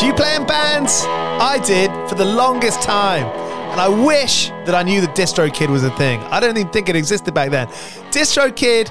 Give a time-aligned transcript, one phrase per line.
[0.00, 1.04] Do you play in bands?
[1.06, 3.26] I did for the longest time.
[3.70, 6.20] And I wish that I knew that DistroKid was a thing.
[6.30, 7.66] I don't even think it existed back then.
[8.10, 8.90] DistroKid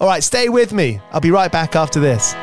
[0.00, 1.00] All right, stay with me.
[1.10, 2.34] I'll be right back after this.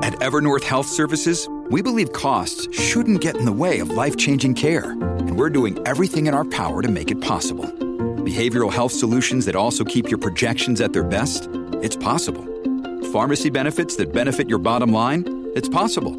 [0.00, 4.54] At Evernorth Health Services, we believe costs shouldn't get in the way of life changing
[4.54, 7.64] care, and we're doing everything in our power to make it possible.
[7.64, 11.48] Behavioral health solutions that also keep your projections at their best?
[11.82, 12.44] It's possible.
[13.12, 15.24] Pharmacy benefits that benefit your bottom line?
[15.56, 16.14] It's possible.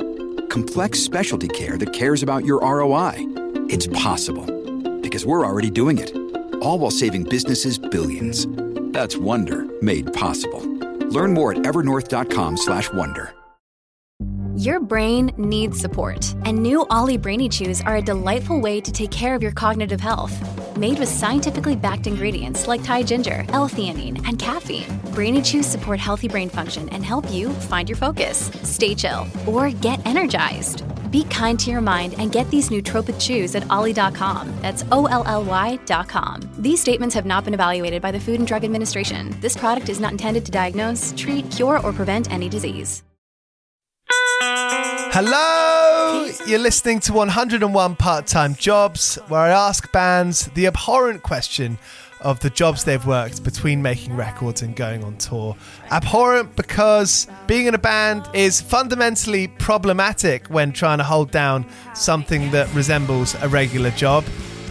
[0.48, 3.14] Complex specialty care that cares about your ROI?
[3.70, 4.46] It's possible.
[5.02, 6.25] Because we're already doing it
[6.66, 8.48] all while saving businesses billions.
[8.92, 10.62] That's Wonder made possible.
[11.10, 13.34] Learn more at evernorth.com/wonder.
[14.58, 19.12] Your brain needs support, and new Olly Brainy Chews are a delightful way to take
[19.12, 20.34] care of your cognitive health.
[20.78, 26.30] Made with scientifically backed ingredients like Thai ginger, L-theanine, and caffeine, Brainy Chews support healthy
[26.30, 30.84] brain function and help you find your focus, stay chill, or get energized.
[31.12, 34.54] Be kind to your mind and get these nootropic chews at olly.com.
[34.62, 36.50] That's O L L Y.com.
[36.58, 39.36] These statements have not been evaluated by the Food and Drug Administration.
[39.42, 43.04] This product is not intended to diagnose, treat, cure, or prevent any disease.
[45.18, 46.30] Hello!
[46.46, 51.80] You're listening to 101 Part Time Jobs, where I ask bands the abhorrent question
[52.22, 55.56] of the jobs they've worked between making records and going on tour.
[55.92, 62.50] Abhorrent because being in a band is fundamentally problematic when trying to hold down something
[62.52, 64.24] that resembles a regular job.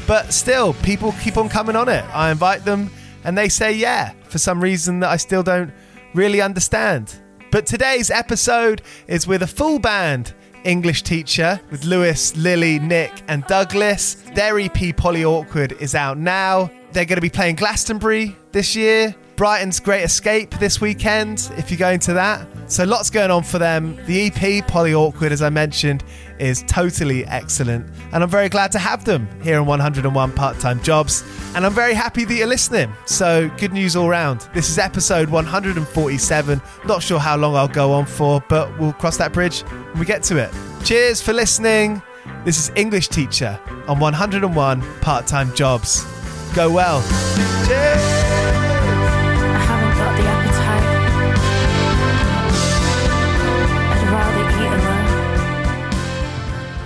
[0.06, 2.04] But still, people keep on coming on it.
[2.14, 2.90] I invite them
[3.24, 5.72] and they say yeah for some reason that I still don't
[6.14, 7.20] really understand.
[7.50, 10.34] But today's episode is with a full band.
[10.64, 14.14] English teacher with Lewis, Lily, Nick, and Douglas.
[14.34, 16.70] Their EP Polyawkward is out now.
[16.94, 19.16] They're going to be playing Glastonbury this year.
[19.34, 22.46] Brighton's Great Escape this weekend, if you're going to that.
[22.70, 23.98] So lots going on for them.
[24.06, 26.04] The EP, Polyawkward, as I mentioned,
[26.38, 27.90] is totally excellent.
[28.12, 31.24] And I'm very glad to have them here on 101 Part Time Jobs.
[31.56, 32.92] And I'm very happy that you're listening.
[33.06, 34.48] So good news all round.
[34.54, 36.62] This is episode 147.
[36.86, 40.06] Not sure how long I'll go on for, but we'll cross that bridge when we
[40.06, 40.54] get to it.
[40.84, 42.00] Cheers for listening.
[42.44, 43.58] This is English Teacher
[43.88, 46.06] on 101 Part Time Jobs
[46.54, 47.00] go well.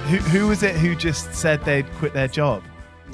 [0.06, 2.62] Who, who was it who just said they'd quit their job?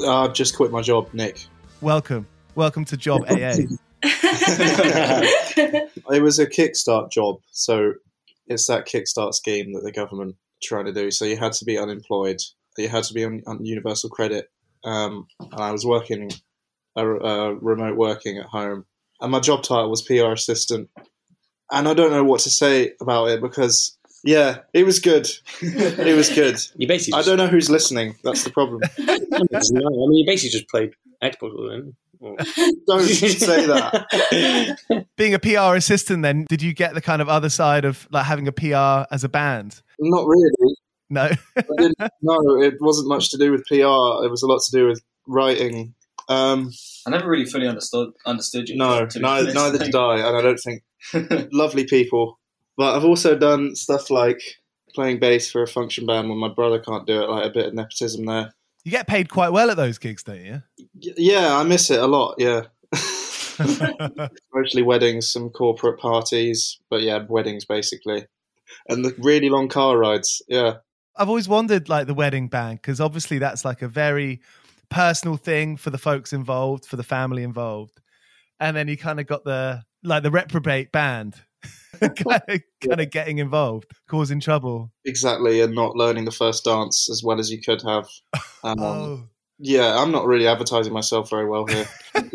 [0.06, 1.44] I've just quit my job, Nick.
[1.80, 2.28] Welcome.
[2.54, 3.54] Welcome to Job AA.
[4.04, 7.40] it was a Kickstart job.
[7.50, 7.94] So
[8.46, 11.10] it's that Kickstart scheme that the government trying to do.
[11.10, 12.40] So you had to be unemployed,
[12.78, 14.48] you had to be on, on universal credit,
[14.84, 16.30] um, and I was working,
[16.96, 18.84] uh, uh, remote working at home,
[19.20, 20.90] and my job title was PR assistant.
[21.72, 25.28] And I don't know what to say about it because, yeah, it was good.
[25.62, 26.58] it was good.
[26.76, 28.16] You basically I don't know who's listening.
[28.22, 28.82] That's the problem.
[28.98, 30.92] I mean, you basically just played
[31.22, 31.96] Xbox with him.
[32.20, 32.36] Or-
[32.86, 35.06] Don't say that.
[35.16, 38.24] Being a PR assistant, then, did you get the kind of other side of like
[38.24, 39.82] having a PR as a band?
[39.98, 40.76] Not really.
[41.14, 41.30] No.
[42.22, 44.24] No, it wasn't much to do with PR.
[44.24, 45.94] It was a lot to do with writing.
[46.28, 46.72] Um,
[47.06, 48.76] I never really fully understood understood you.
[48.76, 49.54] no, neither, honest.
[49.54, 50.82] neither did I, and I don't think
[51.52, 52.38] lovely people.
[52.76, 54.42] But I've also done stuff like
[54.94, 57.66] playing bass for a function band when my brother can't do it, like a bit
[57.66, 58.52] of nepotism there.
[58.84, 60.62] You get paid quite well at those gigs, don't you?
[61.00, 62.36] Yeah, I miss it a lot.
[62.38, 62.62] Yeah,
[64.54, 68.26] mostly weddings, some corporate parties, but yeah, weddings basically,
[68.88, 70.42] and the really long car rides.
[70.48, 70.74] Yeah,
[71.16, 74.40] I've always wondered like the wedding band because obviously that's like a very
[74.90, 78.00] personal thing for the folks involved, for the family involved,
[78.60, 81.34] and then you kind of got the like the reprobate band,
[82.00, 84.92] kind of kind of getting involved, causing trouble.
[85.04, 88.08] exactly, and not learning the first dance as well as you could have.
[88.64, 89.28] Um, Oh,
[89.58, 91.86] Yeah, I'm not really advertising myself very well here.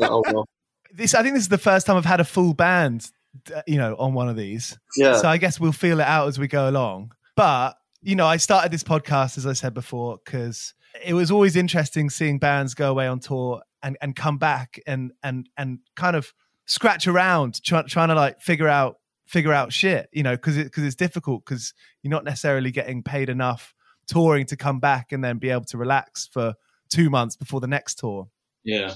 [0.02, 0.46] oh, well.
[0.94, 3.10] this I think this is the first time I've had a full band,
[3.52, 4.78] uh, you know, on one of these.
[4.96, 7.14] Yeah, So I guess we'll feel it out as we go along.
[7.36, 10.74] But, you know, I started this podcast, as I said before, because
[11.04, 15.12] it was always interesting seeing bands go away on tour and, and come back and,
[15.24, 16.34] and, and kind of
[16.66, 18.98] scratch around try, trying to like figure out,
[19.28, 23.04] figure out shit, you know, cause it, cause it's difficult because you're not necessarily getting
[23.04, 23.74] paid enough
[24.07, 26.54] touring to come back and then be able to relax for
[26.90, 28.28] two months before the next tour
[28.66, 28.96] Yeah.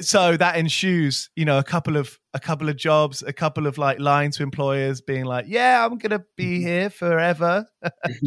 [0.00, 3.76] so that ensues you know a couple of a couple of jobs a couple of
[3.76, 7.66] like lying to employers being like yeah i'm gonna be here forever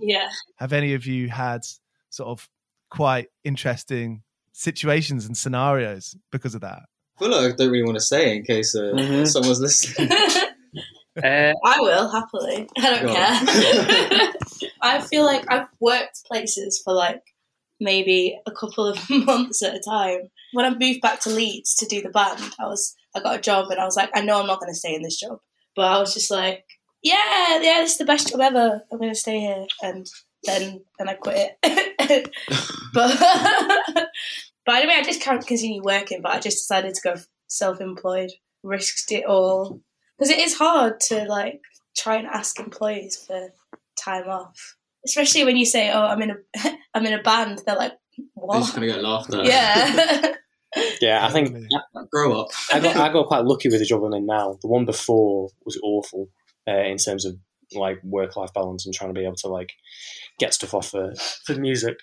[0.00, 0.28] yeah.
[0.56, 1.62] have any of you had
[2.10, 2.48] sort of
[2.90, 4.22] quite interesting
[4.52, 6.82] situations and scenarios because of that
[7.18, 9.26] Well, I don't really want to say in case uh, Mhm.
[9.26, 10.10] someone's listening.
[11.22, 12.66] Uh, I will happily.
[12.78, 14.32] I don't care.
[14.80, 17.20] I feel like I've worked places for like
[17.82, 20.30] maybe a couple of months at a time.
[20.52, 23.42] When I moved back to Leeds to do the band, I was I got a
[23.42, 25.38] job and I was like, I know I'm not going to stay in this job,
[25.76, 26.64] but I was just like,
[27.02, 28.82] yeah, yeah, this is the best job ever.
[28.90, 30.06] I'm going to stay here, and
[30.44, 32.30] then then I quit it.
[32.94, 33.18] but
[34.66, 36.22] but anyway, I just can't continue working.
[36.22, 37.14] But I just decided to go
[37.48, 38.30] self-employed.
[38.62, 39.80] Risked it all
[40.16, 41.60] because it is hard to like
[41.96, 43.52] try and ask employees for
[43.96, 44.76] time off,
[45.06, 46.36] especially when you say, "Oh, I'm in a
[46.94, 49.44] I'm in a band." They're like, You're just "What?" gonna get laughed at.
[49.44, 50.34] Yeah,
[51.00, 51.68] yeah, I think Totally.
[52.10, 52.48] Grow up.
[52.72, 54.58] I got I got quite lucky with the job I'm in now.
[54.60, 56.28] The one before was awful
[56.68, 57.36] uh, in terms of
[57.74, 59.72] like work life balance and trying to be able to like
[60.38, 61.14] get stuff off for
[61.44, 61.96] for music.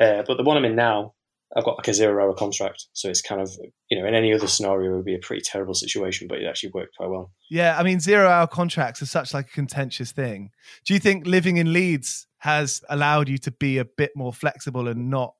[0.00, 1.14] Uh, but the one I'm in now,
[1.56, 3.52] I've got like a zero hour contract, so it's kind of
[3.88, 6.46] you know in any other scenario it would be a pretty terrible situation, but it
[6.46, 7.30] actually worked quite well.
[7.50, 10.50] yeah i mean zero hour contracts are such like a contentious thing
[10.84, 14.86] do you think living in leeds has allowed you to be a bit more flexible
[14.88, 15.34] and not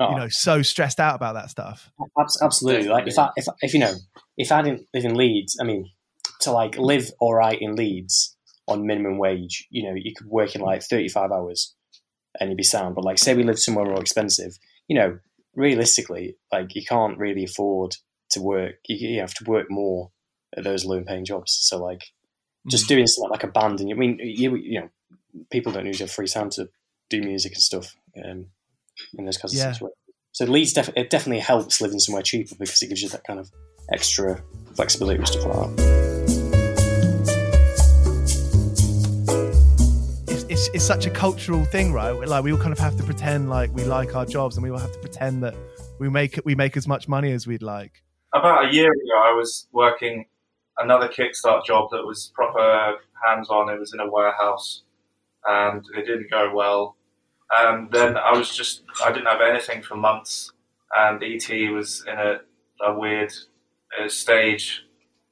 [0.00, 1.92] Oh, you know so stressed out about that stuff
[2.42, 2.88] absolutely.
[2.88, 3.92] Like if I if if you know
[4.36, 5.90] if I didn't live in Leeds, I mean
[6.40, 10.54] to like live all right in Leeds on minimum wage, you know, you could work
[10.54, 11.74] in like thirty five hours
[12.38, 12.94] and you'd be sound.
[12.94, 15.18] But like say we lived somewhere more expensive, you know,
[15.54, 17.96] realistically, like you can't really afford
[18.30, 18.76] to work.
[18.88, 20.10] You, you have to work more
[20.56, 21.58] at those low paying jobs.
[21.60, 22.02] So like
[22.68, 22.88] just mm.
[22.88, 24.88] doing something like a band, and you I mean you you know
[25.50, 26.68] people don't usually have free time to
[27.08, 27.94] do music and stuff
[28.24, 28.46] um,
[29.18, 29.68] in those kinds Yeah.
[29.70, 29.96] of situations.
[30.32, 33.40] So Leeds def- it definitely helps living somewhere cheaper because it gives you that kind
[33.40, 33.50] of
[33.92, 34.40] extra
[34.76, 37.10] flexibility with stuff like that.
[40.28, 42.12] it's, it's, it's such a cultural thing, right?
[42.12, 44.62] We're Like we all kind of have to pretend like we like our jobs, and
[44.64, 45.54] we all have to pretend that
[45.98, 48.02] we make we make as much money as we'd like.
[48.34, 50.26] about a year ago, I was working
[50.78, 52.94] another Kickstart job that was proper
[53.26, 53.68] hands-on.
[53.68, 54.82] It was in a warehouse,
[55.46, 56.96] and it didn't go well.
[57.56, 60.52] And then I was just I didn't have anything for months,
[60.96, 62.40] and ET was in a,
[62.84, 63.32] a weird
[63.98, 64.84] uh, stage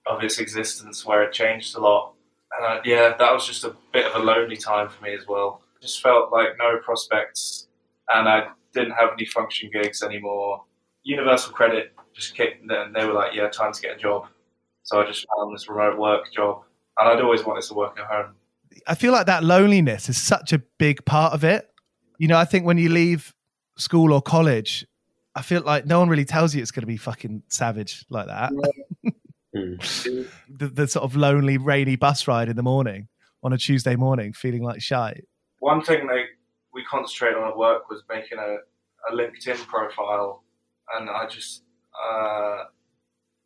[0.06, 2.14] of its existence where it changed a lot.
[2.56, 5.26] And I, yeah, that was just a bit of a lonely time for me as
[5.28, 5.62] well.
[5.80, 7.68] Just felt like no prospects,
[8.12, 10.64] and I didn't have any function gigs anymore.
[11.04, 14.26] Universal Credit just kicked, and they were like, "Yeah, time to get a job."
[14.82, 16.64] So I just found this remote work job,
[16.98, 18.34] and I'd always wanted to work at home.
[18.87, 21.68] I feel like that loneliness is such a big part of it.
[22.18, 23.35] You know, I think when you leave
[23.76, 24.87] school or college,
[25.35, 28.26] I feel like no one really tells you it's going to be fucking savage like
[28.26, 28.52] that.
[29.56, 30.28] Mm.
[30.47, 33.08] the, the sort of lonely, rainy bus ride in the morning
[33.42, 35.25] on a Tuesday morning, feeling like shite.
[35.61, 36.25] One thing they
[36.75, 38.56] we concentrated on at work was making a,
[39.11, 40.44] a LinkedIn profile,
[40.94, 41.62] and I just
[41.99, 42.64] uh,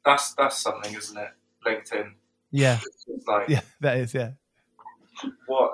[0.05, 1.31] that's that's something, isn't it?
[1.65, 2.12] LinkedIn.
[2.51, 2.81] Yeah,
[3.27, 4.33] like yeah, that is, yeah.
[5.47, 5.71] What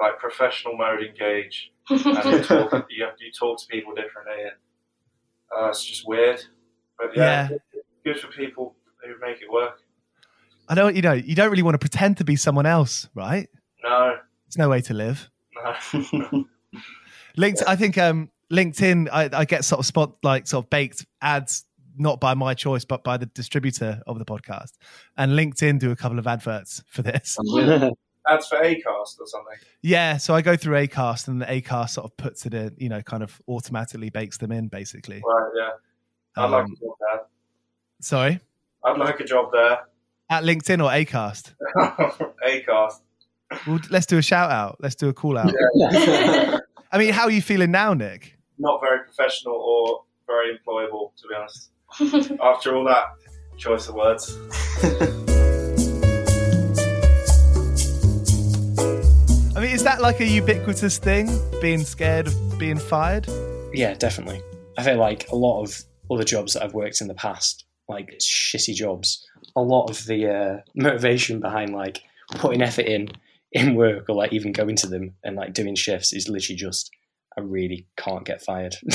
[0.00, 4.52] like professional mode engage and you talk, you, you talk to people differently and
[5.56, 6.42] uh, it's just weird
[6.98, 7.48] but yeah,
[8.04, 9.80] good for people who make it work
[10.68, 13.48] I know, you know, you don't really want to pretend to be someone else, right?
[13.84, 15.30] no It's no way to live.
[15.54, 16.44] no
[17.36, 21.06] Linked, I think um, LinkedIn, I, I get sort of spot like sort of baked
[21.20, 21.64] ads,
[21.96, 24.72] not by my choice, but by the distributor of the podcast.
[25.16, 27.36] And LinkedIn do a couple of adverts for this.
[28.28, 32.04] ads for acast or something Yeah, so I go through Acast, and the Acast sort
[32.06, 35.22] of puts it in, you know, kind of automatically bakes them in, basically.
[35.26, 35.70] right yeah
[36.42, 37.20] I'd like Um, a job there
[38.00, 38.40] sorry,
[38.84, 39.78] I'd like a job there
[40.28, 41.54] at LinkedIn or Acast.
[42.46, 43.00] acast
[43.66, 44.76] Well, let's do a shout out.
[44.80, 45.52] Let's do a call out.
[46.92, 48.32] I mean, how are you feeling now, Nick?
[48.58, 51.70] not very professional or very employable to be honest
[52.42, 53.04] after all that
[53.58, 54.34] choice of words
[59.76, 61.28] is that like a ubiquitous thing,
[61.60, 63.28] being scared of being fired?
[63.74, 64.40] Yeah, definitely.
[64.78, 68.18] I feel like a lot of other jobs that I've worked in the past, like
[68.18, 72.00] shitty jobs, a lot of the uh, motivation behind like
[72.36, 73.08] putting effort in
[73.52, 76.90] in work or like even going to them and like doing shifts is literally just
[77.36, 78.76] I really can't get fired.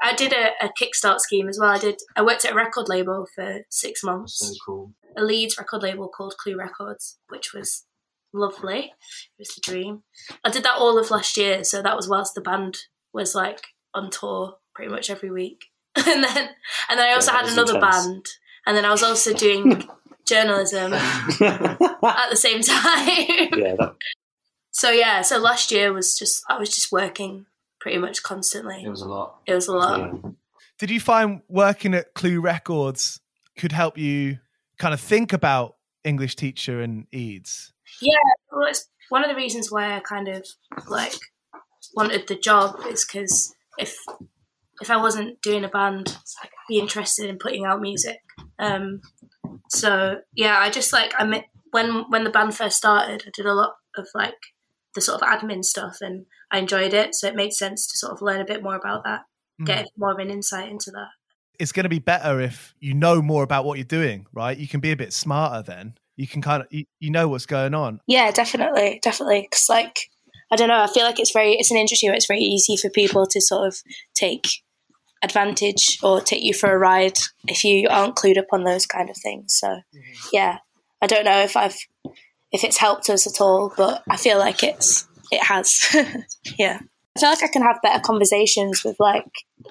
[0.00, 1.70] I did a, a Kickstart scheme as well.
[1.70, 2.00] I did.
[2.14, 4.38] I worked at a record label for six months.
[4.38, 4.92] So cool.
[5.16, 7.84] a Leeds record label called Clue Records, which was
[8.32, 8.78] lovely.
[8.86, 10.02] It was the dream.
[10.44, 12.78] I did that all of last year, so that was whilst the band
[13.12, 13.62] was like
[13.94, 15.64] on tour pretty much every week.
[15.96, 16.50] and then
[16.88, 18.06] and then I also Yeah, had another intense.
[18.06, 18.26] band.
[18.66, 19.88] And then I was also doing
[20.26, 23.48] journalism at the same time.
[23.58, 23.94] yeah, that,
[24.70, 27.46] so yeah, so last year was just I was just working
[27.80, 28.82] pretty much constantly.
[28.84, 29.40] It was a lot.
[29.46, 29.98] It was a lot.
[29.98, 30.30] yeah.
[30.78, 33.20] Did you find working at Clue Records
[33.58, 34.38] could help you
[34.78, 37.72] kind of think about English teacher and Eads?
[38.00, 38.16] Yeah,
[38.52, 40.46] well, it's one of the reasons why I kind of
[40.88, 41.14] like
[41.94, 43.96] wanted the job is because if
[44.80, 48.18] if I wasn't doing a band, I'd be interested in putting out music.
[48.58, 49.02] Um,
[49.68, 53.46] so yeah, I just like I met, when when the band first started, I did
[53.46, 54.34] a lot of like
[54.94, 57.14] the sort of admin stuff, and I enjoyed it.
[57.14, 59.20] So it made sense to sort of learn a bit more about that,
[59.64, 61.08] get more of an insight into that.
[61.58, 64.56] It's going to be better if you know more about what you're doing, right?
[64.56, 65.94] You can be a bit smarter then.
[66.20, 68.02] You can kind of you, you know what's going on.
[68.06, 69.40] Yeah, definitely, definitely.
[69.40, 70.10] Because like,
[70.50, 72.76] I don't know, I feel like it's very, it's an industry where it's very easy
[72.76, 73.78] for people to sort of
[74.12, 74.46] take
[75.22, 79.08] advantage or take you for a ride if you aren't clued up on those kind
[79.08, 79.54] of things.
[79.58, 80.28] So, mm-hmm.
[80.30, 80.58] yeah,
[81.00, 81.78] I don't know if I've,
[82.52, 85.86] if it's helped us at all, but I feel like it's, it has.
[86.58, 86.80] yeah.
[87.16, 89.24] I feel like I can have better conversations with like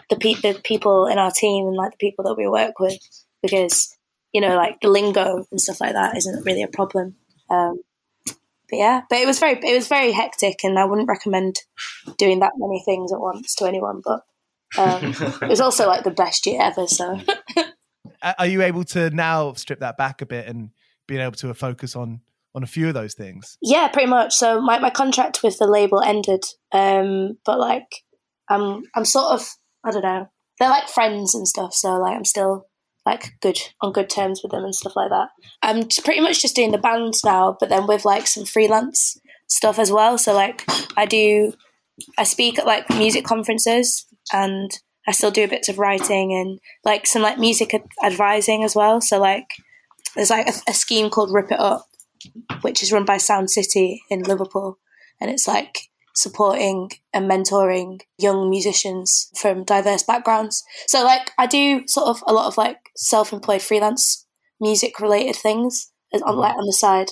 [0.09, 2.97] the, pe- the people in our team and like the people that we work with
[3.43, 3.95] because
[4.33, 7.15] you know like the lingo and stuff like that isn't really a problem.
[7.49, 7.81] Um,
[8.25, 11.57] but yeah, but it was very it was very hectic, and I wouldn't recommend
[12.17, 14.01] doing that many things at once to anyone.
[14.03, 14.21] But
[14.77, 16.87] um, it was also like the best year ever.
[16.87, 17.19] So
[18.21, 20.71] Are you able to now strip that back a bit and
[21.07, 22.21] being able to focus on
[22.55, 23.57] on a few of those things?
[23.61, 24.33] yeah, pretty much.
[24.33, 27.87] So my, my contract with the label ended, um, but like
[28.49, 29.47] I'm I'm sort of
[29.83, 30.29] I don't know.
[30.59, 32.67] They're like friends and stuff, so like I'm still
[33.09, 35.29] like good on good terms with them and stuff like that.
[35.61, 39.79] I'm pretty much just doing the band now, but then with like some freelance stuff
[39.79, 40.17] as well.
[40.17, 40.63] So like
[40.95, 41.53] I do,
[42.17, 44.71] I speak at like music conferences and
[45.07, 49.01] I still do bits of writing and like some like music ad- advising as well.
[49.01, 49.47] So like
[50.15, 51.85] there's like a, a scheme called Rip It Up,
[52.61, 54.77] which is run by Sound City in Liverpool,
[55.19, 60.63] and it's like supporting and mentoring young musicians from diverse backgrounds.
[60.87, 64.25] So like I do sort of a lot of like self-employed freelance
[64.59, 66.39] music related things as- on mm-hmm.
[66.39, 67.11] like on the side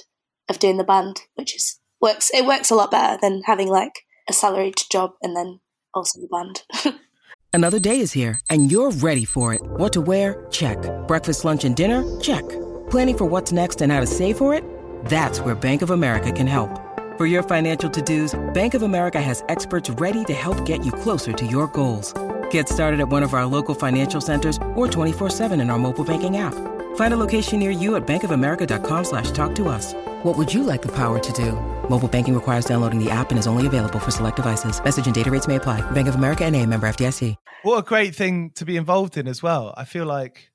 [0.49, 4.03] of doing the band, which is works it works a lot better than having like
[4.29, 5.59] a salaried job and then
[5.93, 6.99] also the band.
[7.53, 9.61] Another day is here, and you're ready for it.
[9.63, 10.45] What to wear?
[10.51, 10.77] Check.
[11.07, 12.03] Breakfast, lunch, and dinner?
[12.19, 12.47] Check.
[12.91, 14.63] Planning for what's next and how to save for it?
[15.05, 16.69] That's where Bank of America can help.
[17.17, 21.33] For your financial to-dos, Bank of America has experts ready to help get you closer
[21.33, 22.13] to your goals.
[22.51, 26.37] Get started at one of our local financial centers or 24-7 in our mobile banking
[26.37, 26.53] app.
[26.95, 29.95] Find a location near you at bankofamerica.com slash talk to us.
[30.21, 31.53] What would you like the power to do?
[31.89, 34.79] Mobile banking requires downloading the app and is only available for select devices.
[34.83, 35.81] Message and data rates may apply.
[35.93, 37.35] Bank of America and a member FDIC.
[37.63, 39.73] What a great thing to be involved in as well.
[39.75, 40.51] I feel like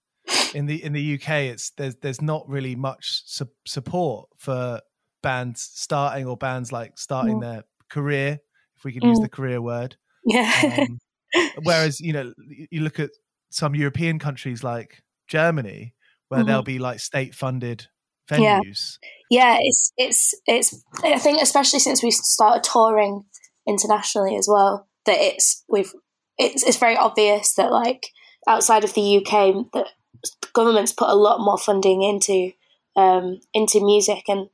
[0.55, 4.81] in the in the UK, it's there's there's not really much su- support for
[5.23, 7.41] bands starting or bands like starting Mm.
[7.43, 8.41] their career,
[8.77, 9.23] if we could use Mm.
[9.23, 9.97] the career word.
[10.25, 10.87] Yeah.
[10.89, 10.99] Um,
[11.63, 12.33] whereas you know
[12.71, 13.11] you look at
[13.51, 15.95] some European countries like Germany,
[16.29, 16.67] where there'll Mhm.
[16.67, 17.87] be like state funded
[18.31, 18.61] Yeah.
[18.61, 18.99] venues.
[19.31, 20.85] yeah, it's it's it's.
[21.03, 23.25] I think especially since we started touring
[23.67, 25.93] internationally as well, that it's we've
[26.39, 28.07] it's it's very obvious that like
[28.49, 29.89] outside of the UK, that
[30.53, 32.53] governments put a lot more funding into
[32.97, 34.49] um, into music, and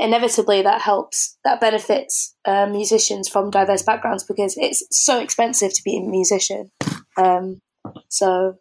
[0.00, 5.82] inevitably that helps that benefits uh, musicians from diverse backgrounds because it's so expensive to
[5.84, 6.70] be a musician.
[7.16, 7.60] Um,
[8.08, 8.56] so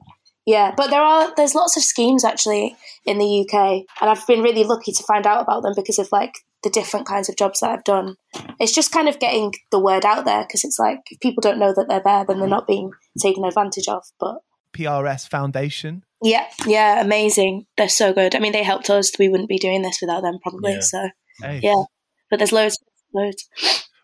[0.46, 4.42] yeah, but there are there's lots of schemes actually in the UK, and I've been
[4.42, 7.62] really lucky to find out about them because of like the different kinds of jobs
[7.62, 8.16] that I've done.
[8.60, 11.60] It's just kind of getting the word out there because it's like if people don't
[11.60, 12.92] know that they're there, then they're not being
[13.22, 14.04] taken advantage of.
[14.20, 14.40] But
[14.74, 16.04] PRS Foundation.
[16.22, 17.66] yeah, yeah, amazing.
[17.78, 18.36] They're so good.
[18.36, 19.12] I mean, they helped us.
[19.18, 20.74] We wouldn't be doing this without them, probably.
[20.74, 20.82] Yeah.
[20.82, 21.10] So
[21.42, 21.60] Hey.
[21.64, 21.84] yeah,
[22.30, 22.80] but there's loads,
[23.14, 23.48] loads.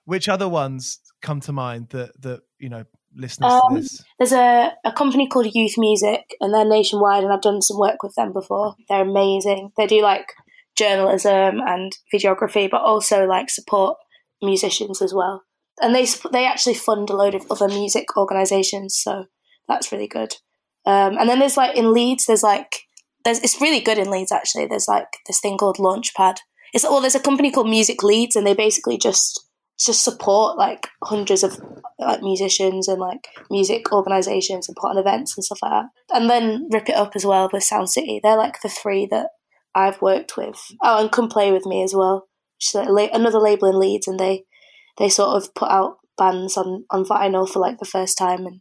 [0.06, 2.84] Which other ones come to mind that that you know
[3.16, 4.04] listeners to Um, this?
[4.20, 8.04] there's a, a company called Youth Music, and they're nationwide, and I've done some work
[8.04, 8.76] with them before.
[8.90, 9.72] They're amazing.
[9.78, 10.28] They do like
[10.76, 13.98] journalism and videography, but also like support
[14.42, 15.44] musicians as well.
[15.82, 19.26] And they they actually fund a load of other music organisations, so
[19.68, 20.36] that's really good.
[20.86, 22.82] Um, and then there's like in Leeds, there's like
[23.24, 24.68] there's it's really good in Leeds actually.
[24.68, 26.38] There's like this thing called Launchpad.
[26.76, 29.48] It's well, there's a company called Music Leeds, and they basically just
[29.80, 31.58] just support like hundreds of
[31.98, 35.86] like musicians and like music organizations and put on events and stuff like that.
[36.14, 38.20] And then rip it up as well with Sound City.
[38.22, 39.30] They're like the three that
[39.74, 40.62] I've worked with.
[40.84, 42.28] Oh, and come play with me as well.
[42.58, 44.44] Which is la- another label in Leeds, and they
[44.98, 48.60] they sort of put out bands on on vinyl for like the first time, and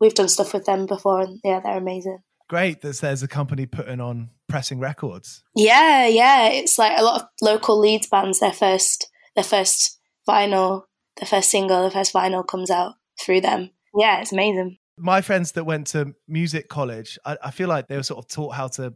[0.00, 2.20] we've done stuff with them before, and yeah, they're amazing.
[2.52, 5.42] Great that there's a company putting on pressing records.
[5.56, 6.48] Yeah, yeah.
[6.48, 8.40] It's like a lot of local Leeds bands.
[8.40, 10.82] Their first, their first vinyl,
[11.18, 13.70] their first single, their first vinyl comes out through them.
[13.96, 14.76] Yeah, it's amazing.
[14.98, 18.28] My friends that went to music college, I, I feel like they were sort of
[18.28, 18.92] taught how to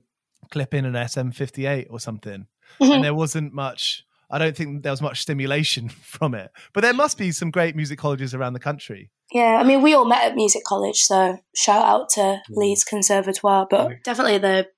[0.51, 2.49] clip in an SM58 or something,
[2.81, 4.05] and there wasn't much.
[4.31, 7.77] I don't think there was much stimulation from it, but there must be some great
[7.77, 9.11] music colleges around the country.
[9.33, 12.41] Yeah, I mean, we all met at music college, so shout out to mm.
[12.51, 13.67] Leeds Conservatoire.
[13.69, 14.69] But definitely the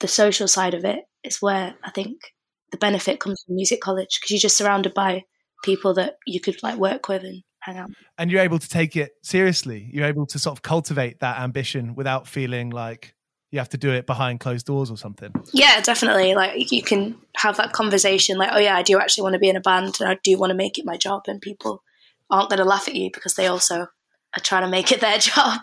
[0.00, 2.18] the social side of it is where I think
[2.70, 5.22] the benefit comes from music college because you're just surrounded by
[5.64, 7.90] people that you could like work with and hang out.
[8.18, 9.88] and you're able to take it seriously.
[9.92, 13.14] You're able to sort of cultivate that ambition without feeling like
[13.50, 15.32] you have to do it behind closed doors or something.
[15.52, 16.34] Yeah, definitely.
[16.34, 19.48] Like you can have that conversation, like, oh yeah, I do actually want to be
[19.48, 21.82] in a band, and I do want to make it my job, and people
[22.30, 25.18] aren't going to laugh at you because they also are trying to make it their
[25.30, 25.62] job.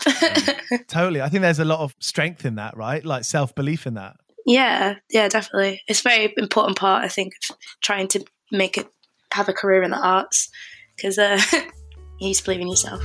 [0.88, 1.22] Totally.
[1.22, 3.04] I think there's a lot of strength in that, right?
[3.04, 4.16] Like self belief in that.
[4.46, 5.82] yeah, yeah, definitely.
[5.88, 8.88] It's a very important part, I think, of trying to make it
[9.34, 10.50] have a career in the arts
[10.96, 11.40] because uh,
[12.20, 13.04] you need to believe in yourself.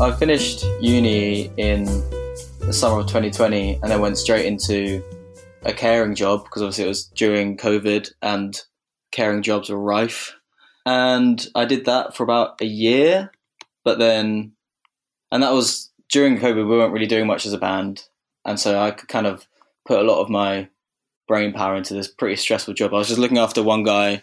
[0.00, 1.84] I finished uni in
[2.60, 5.02] the summer of 2020 and then went straight into
[5.64, 8.62] a caring job because obviously it was during COVID and
[9.10, 10.36] caring jobs were rife.
[10.86, 13.32] And I did that for about a year,
[13.82, 14.52] but then,
[15.32, 18.04] and that was during COVID, we weren't really doing much as a band.
[18.44, 19.48] And so I could kind of
[19.84, 20.68] put a lot of my
[21.26, 22.94] brain power into this pretty stressful job.
[22.94, 24.22] I was just looking after one guy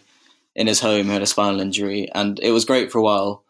[0.54, 3.44] in his home who had a spinal injury, and it was great for a while.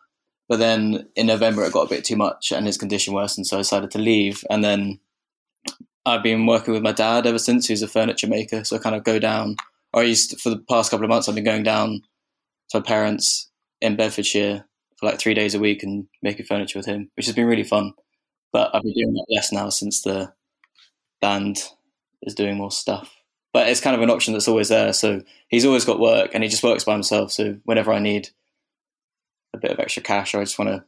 [0.48, 3.56] But then in November, it got a bit too much and his condition worsened, so
[3.56, 4.44] I decided to leave.
[4.48, 5.00] And then
[6.04, 8.62] I've been working with my dad ever since, who's a furniture maker.
[8.64, 9.56] So I kind of go down,
[9.92, 12.02] or I used to, for the past couple of months, I've been going down
[12.70, 14.64] to my parents in Bedfordshire
[14.96, 17.64] for like three days a week and making furniture with him, which has been really
[17.64, 17.92] fun.
[18.52, 20.32] But I've been doing that less now since the
[21.20, 21.64] band
[22.22, 23.12] is doing more stuff.
[23.52, 24.92] But it's kind of an option that's always there.
[24.92, 27.32] So he's always got work and he just works by himself.
[27.32, 28.28] So whenever I need
[29.56, 30.84] a bit of extra cash or I just want to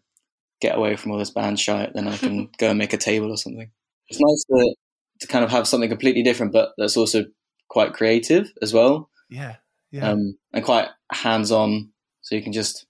[0.61, 3.31] get away from all this band shite, then I can go and make a table
[3.31, 3.71] or something.
[4.09, 4.75] It's nice to,
[5.21, 7.25] to kind of have something completely different, but that's also
[7.69, 9.11] quite creative as well.
[9.29, 9.57] Yeah.
[9.91, 10.11] Yeah.
[10.11, 11.91] Um, and quite hands on.
[12.23, 12.87] So you can just,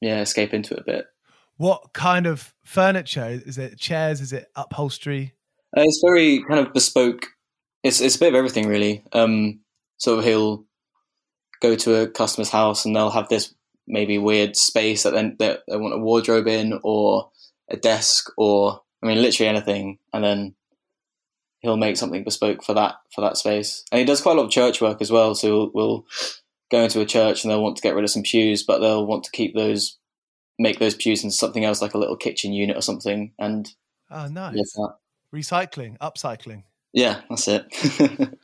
[0.00, 1.06] yeah, escape into it a bit.
[1.56, 3.40] what kind of furniture?
[3.44, 4.20] Is it chairs?
[4.20, 5.34] Is it upholstery?
[5.76, 7.26] Uh, it's very kind of bespoke.
[7.82, 9.04] It's it's a bit of everything really.
[9.12, 9.60] Um,
[9.98, 10.64] sort of he'll
[11.60, 13.54] go to a customer's house and they'll have this
[13.86, 17.30] maybe weird space that then they, they want a wardrobe in or
[17.68, 20.54] a desk or I mean literally anything, and then
[21.62, 23.84] he'll make something bespoke for that for that space.
[23.90, 25.34] And he does quite a lot of church work as well.
[25.34, 26.06] So we'll, we'll
[26.70, 29.06] go into a church and they'll want to get rid of some pews, but they'll
[29.06, 29.98] want to keep those,
[30.58, 33.32] make those pews into something else like a little kitchen unit or something.
[33.38, 33.68] And
[34.10, 34.76] oh, nice.
[35.32, 36.64] Recycling, upcycling.
[36.92, 37.64] Yeah, that's it.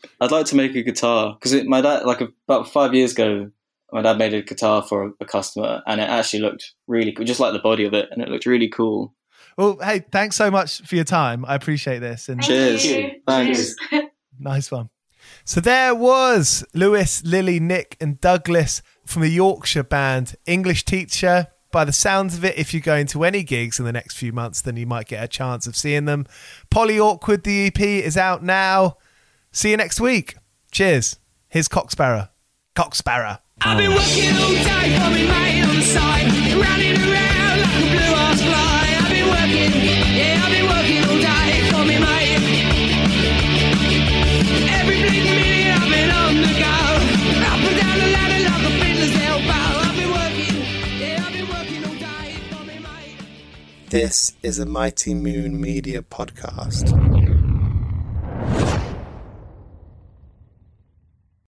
[0.21, 3.51] I'd like to make a guitar because my dad, like about five years ago,
[3.93, 7.25] my dad made a guitar for a, a customer, and it actually looked really cool,
[7.25, 9.15] just like the body of it, and it looked really cool.
[9.57, 11.45] Well, hey, thanks so much for your time.
[11.45, 12.29] I appreciate this.
[12.29, 12.87] And cheers.
[13.27, 13.75] Thanks.
[14.39, 14.91] nice one.
[15.45, 21.49] So there was Lewis, Lily, Nick, and Douglas from the Yorkshire band English Teacher.
[21.71, 24.33] By the sounds of it, if you're going to any gigs in the next few
[24.33, 26.27] months, then you might get a chance of seeing them.
[26.71, 28.97] Polyawkward, the EP, is out now.
[29.51, 30.37] See you next week.
[30.71, 31.19] Cheers.
[31.49, 32.31] Here's Cocksparrow.
[32.75, 33.41] Cocksparrow.
[33.61, 37.89] I've been working all day for me mate on the side, running around like a
[37.91, 38.87] blue ass fly.
[38.99, 39.73] I've been working,
[40.17, 42.39] yeah, I've been working all day for me mate.
[44.79, 46.77] Every bleeding minute I've been on the go,
[47.45, 49.67] up and down the ladder like a fiddler's elbow.
[49.85, 50.57] I've been working,
[51.01, 53.19] yeah, I've been working all day for me mate.
[53.91, 56.95] This is a Mighty Moon Media podcast.